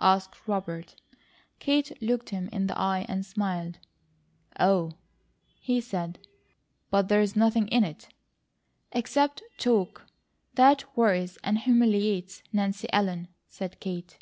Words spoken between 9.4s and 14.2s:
TALK, that worries and humiliates Nancy Ellen," said Kate.